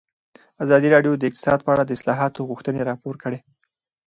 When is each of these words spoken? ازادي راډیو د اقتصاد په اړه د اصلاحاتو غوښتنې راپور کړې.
ازادي 0.63 0.87
راډیو 0.95 1.13
د 1.17 1.23
اقتصاد 1.29 1.59
په 1.63 1.69
اړه 1.73 1.83
د 1.85 1.91
اصلاحاتو 1.97 2.47
غوښتنې 2.49 2.81
راپور 2.89 3.15
کړې. 3.23 3.39